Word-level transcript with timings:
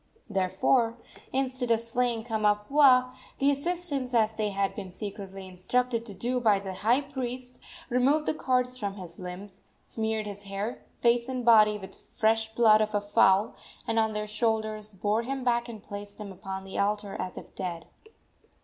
Therefore, 0.27 0.97
instead 1.31 1.69
of 1.69 1.79
slaying 1.79 2.23
Kamapuaa, 2.23 3.13
the 3.37 3.51
assistants, 3.51 4.15
as 4.15 4.33
they 4.33 4.49
had 4.49 4.73
been 4.73 4.89
secretly 4.89 5.47
instructed 5.47 6.07
to 6.07 6.15
do 6.15 6.39
by 6.39 6.57
the 6.57 6.73
high 6.73 7.01
priest, 7.01 7.59
removed 7.87 8.25
the 8.25 8.33
cords 8.33 8.79
from 8.79 8.95
his 8.95 9.19
limbs, 9.19 9.61
smeared 9.85 10.25
his 10.25 10.41
hair, 10.45 10.83
face 11.01 11.29
and 11.29 11.45
body 11.45 11.77
with 11.77 11.91
the 11.91 11.99
fresh 12.15 12.51
blood 12.55 12.81
of 12.81 12.95
a 12.95 13.01
fowl, 13.01 13.53
and 13.85 13.99
on 13.99 14.13
their 14.13 14.25
shoulders 14.27 14.91
bore 14.95 15.21
him 15.21 15.43
back 15.43 15.69
and 15.69 15.83
placed 15.83 16.19
him 16.19 16.31
upon 16.31 16.63
the 16.65 16.79
altar 16.79 17.15
as 17.19 17.37
if 17.37 17.53
dead. 17.53 17.85